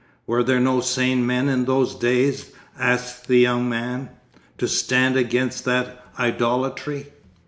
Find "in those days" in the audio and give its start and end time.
1.47-2.49